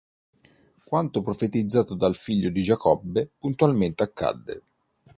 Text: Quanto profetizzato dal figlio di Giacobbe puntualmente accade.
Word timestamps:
Quanto 0.83 1.21
profetizzato 1.21 1.93
dal 1.93 2.15
figlio 2.15 2.49
di 2.49 2.63
Giacobbe 2.63 3.33
puntualmente 3.37 4.01
accade. 4.01 4.63